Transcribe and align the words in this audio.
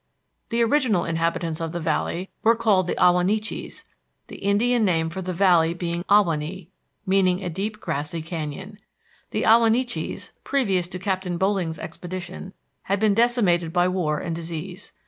The 0.49 0.63
original 0.63 1.05
inhabitants 1.05 1.61
of 1.61 1.73
the 1.73 1.79
Valley 1.79 2.31
were 2.41 2.55
called 2.55 2.87
the 2.87 2.95
Ahwahneechees, 2.95 3.83
the 4.29 4.37
Indian 4.37 4.83
name 4.83 5.11
for 5.11 5.21
the 5.21 5.31
Valley 5.31 5.75
being 5.75 6.03
Ahwahnee, 6.09 6.69
meaning 7.05 7.43
a 7.43 7.51
deep 7.51 7.79
grassy 7.79 8.23
canyon. 8.23 8.79
The 9.29 9.43
Ahwahneechees, 9.43 10.31
previous 10.43 10.87
to 10.87 10.97
Captain 10.97 11.37
Boling's 11.37 11.77
expedition, 11.77 12.53
had 12.89 12.99
been 12.99 13.13
decimated 13.13 13.71
by 13.71 13.87
war 13.87 14.17
and 14.17 14.35
disease. 14.35 14.91